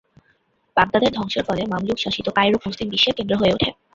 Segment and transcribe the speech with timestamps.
[0.77, 3.69] বাগদাদের ধ্বংসের ফলে মামলুক শাসিত কায়রো মুসলিম বিশ্বের কেন্দ্র হয়ে উঠে।